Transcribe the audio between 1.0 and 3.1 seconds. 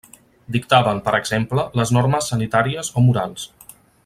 per exemple, les normes sanitàries o